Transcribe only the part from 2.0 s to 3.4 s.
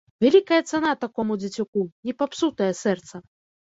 не папсутае сэрца.